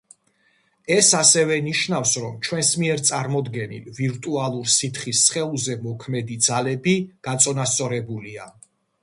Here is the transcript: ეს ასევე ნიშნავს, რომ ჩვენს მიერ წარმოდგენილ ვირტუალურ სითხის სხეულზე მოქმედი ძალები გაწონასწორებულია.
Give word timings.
ეს 0.93 1.09
ასევე 1.17 1.57
ნიშნავს, 1.65 2.13
რომ 2.23 2.39
ჩვენს 2.47 2.71
მიერ 2.83 3.03
წარმოდგენილ 3.09 3.93
ვირტუალურ 3.99 4.73
სითხის 4.77 5.23
სხეულზე 5.29 5.77
მოქმედი 5.85 6.41
ძალები 6.49 6.97
გაწონასწორებულია. 7.31 8.51